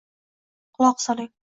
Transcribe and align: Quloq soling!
Quloq 0.79 0.97
soling! 1.07 1.31